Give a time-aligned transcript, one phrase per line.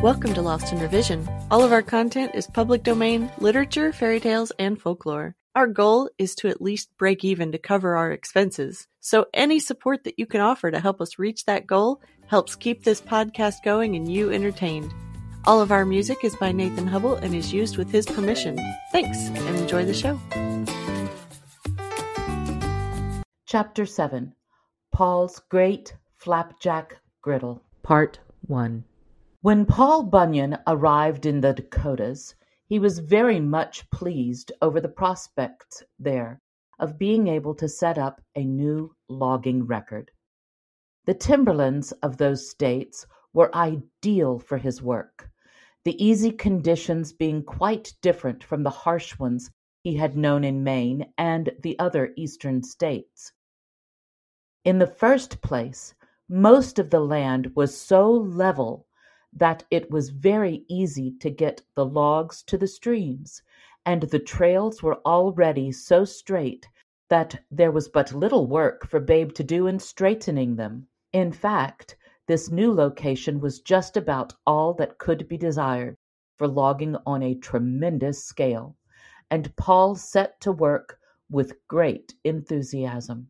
[0.00, 1.28] Welcome to Lost in Revision.
[1.50, 5.34] All of our content is public domain, literature, fairy tales, and folklore.
[5.56, 8.86] Our goal is to at least break even to cover our expenses.
[9.00, 12.84] So any support that you can offer to help us reach that goal helps keep
[12.84, 14.94] this podcast going and you entertained.
[15.44, 18.56] All of our music is by Nathan Hubble and is used with his permission.
[18.92, 20.20] Thanks and enjoy the show.
[23.46, 24.32] Chapter 7
[24.92, 28.84] Paul's Great Flapjack Griddle Part 1
[29.40, 32.34] When Paul Bunyan arrived in the Dakotas,
[32.66, 36.40] he was very much pleased over the prospects there
[36.80, 40.10] of being able to set up a new logging record.
[41.04, 45.30] The timberlands of those states were ideal for his work,
[45.84, 49.52] the easy conditions being quite different from the harsh ones
[49.84, 53.32] he had known in Maine and the other eastern states.
[54.64, 55.94] In the first place,
[56.28, 58.87] most of the land was so level
[59.32, 63.42] that it was very easy to get the logs to the streams,
[63.84, 66.68] and the trails were already so straight
[67.08, 70.86] that there was but little work for Babe to do in straightening them.
[71.12, 75.96] In fact, this new location was just about all that could be desired
[76.36, 78.76] for logging on a tremendous scale,
[79.30, 80.98] and Paul set to work
[81.30, 83.28] with great enthusiasm.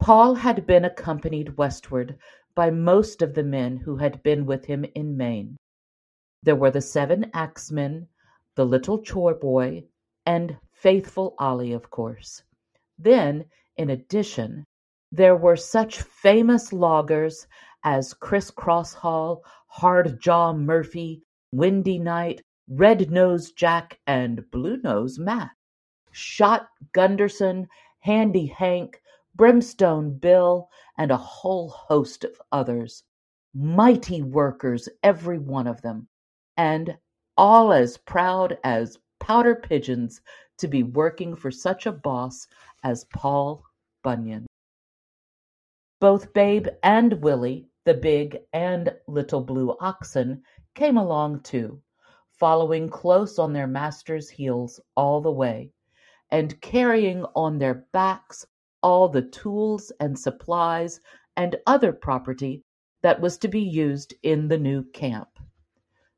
[0.00, 2.18] Paul had been accompanied westward
[2.54, 5.56] by most of the men who had been with him in Maine.
[6.42, 8.08] There were the seven axemen,
[8.54, 9.84] the little chore boy,
[10.26, 12.42] and faithful Ollie, of course.
[12.98, 13.44] Then,
[13.76, 14.64] in addition,
[15.12, 17.46] there were such famous loggers
[17.84, 25.50] as Chris Crosshaul, Hard Jaw Murphy, Windy Night, Red Nose Jack, and Blue Nose Matt.
[26.12, 27.68] Shot Gunderson,
[28.00, 29.00] Handy Hank,
[29.40, 33.04] Brimstone Bill, and a whole host of others.
[33.54, 36.08] Mighty workers, every one of them,
[36.58, 36.98] and
[37.38, 40.20] all as proud as pouter pigeons
[40.58, 42.46] to be working for such a boss
[42.84, 43.64] as Paul
[44.02, 44.44] Bunyan.
[46.02, 50.42] Both Babe and Willie, the big and little blue oxen,
[50.74, 51.80] came along too,
[52.32, 55.72] following close on their master's heels all the way,
[56.30, 58.44] and carrying on their backs
[58.82, 61.00] all the tools and supplies
[61.36, 62.62] and other property
[63.02, 65.28] that was to be used in the new camp.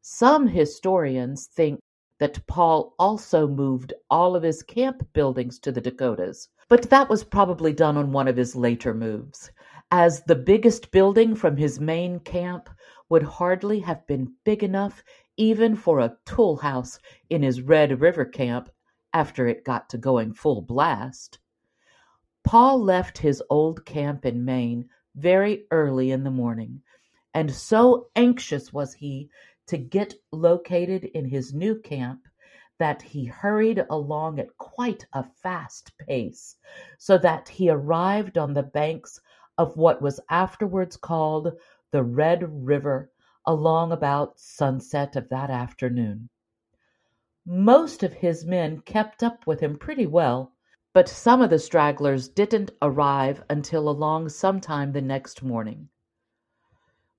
[0.00, 1.80] Some historians think
[2.18, 7.24] that Paul also moved all of his camp buildings to the Dakotas, but that was
[7.24, 9.50] probably done on one of his later moves,
[9.90, 12.70] as the biggest building from his main camp
[13.08, 15.02] would hardly have been big enough
[15.36, 18.70] even for a tool house in his Red River camp
[19.12, 21.38] after it got to going full blast.
[22.44, 26.82] Paul left his old camp in Maine very early in the morning,
[27.34, 29.30] and so anxious was he
[29.66, 32.26] to get located in his new camp
[32.78, 36.56] that he hurried along at quite a fast pace,
[36.98, 39.20] so that he arrived on the banks
[39.56, 41.52] of what was afterwards called
[41.90, 43.10] the Red River
[43.46, 46.28] along about sunset of that afternoon.
[47.46, 50.51] Most of his men kept up with him pretty well,
[50.94, 55.88] but some of the stragglers didn't arrive until along sometime the next morning.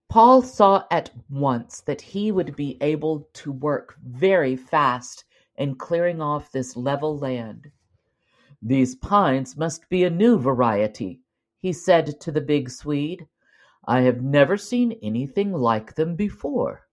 [0.10, 5.24] Paul saw at once that he would be able to work very fast
[5.58, 7.72] in clearing off this level land.
[8.62, 11.22] These pines must be a new variety,
[11.60, 13.28] he said to the big Swede.
[13.86, 16.88] I have never seen anything like them before.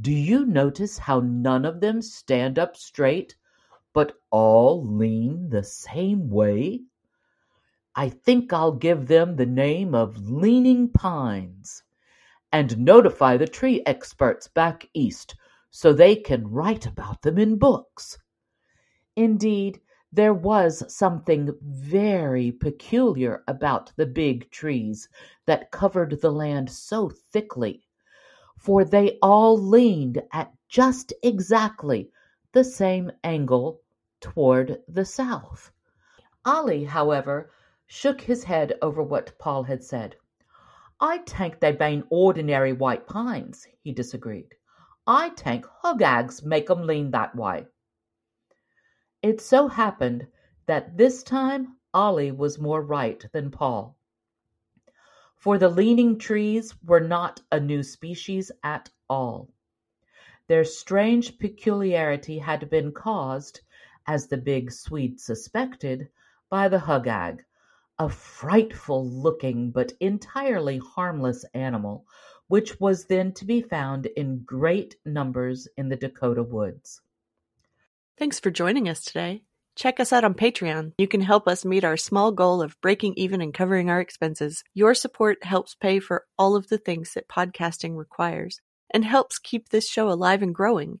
[0.00, 3.36] Do you notice how none of them stand up straight,
[3.96, 6.82] but all lean the same way?
[7.94, 11.82] I think I'll give them the name of leaning pines
[12.52, 15.34] and notify the tree experts back east
[15.70, 18.18] so they can write about them in books.
[19.16, 19.80] Indeed,
[20.12, 25.08] there was something very peculiar about the big trees
[25.46, 27.82] that covered the land so thickly,
[28.58, 32.10] for they all leaned at just exactly
[32.52, 33.80] the same angle
[34.34, 35.70] toward the south.
[36.44, 37.48] Ollie, however,
[37.86, 40.16] shook his head over what Paul had said.
[40.98, 44.56] I tank they bane ordinary white pines, he disagreed.
[45.06, 47.68] I tank hugags make 'em lean that way.
[49.22, 50.26] It so happened
[50.66, 53.96] that this time Ollie was more right than Paul.
[55.36, 59.50] For the leaning trees were not a new species at all.
[60.48, 63.60] Their strange peculiarity had been caused
[64.06, 66.08] as the big Swede suspected,
[66.48, 67.40] by the hugag,
[67.98, 72.06] a frightful looking but entirely harmless animal,
[72.48, 77.00] which was then to be found in great numbers in the Dakota woods.
[78.18, 79.42] Thanks for joining us today.
[79.74, 80.92] Check us out on Patreon.
[80.96, 84.64] You can help us meet our small goal of breaking even and covering our expenses.
[84.72, 88.60] Your support helps pay for all of the things that podcasting requires
[88.90, 91.00] and helps keep this show alive and growing.